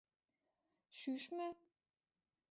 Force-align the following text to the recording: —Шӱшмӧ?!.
—Шӱшмӧ?!. 0.97 1.49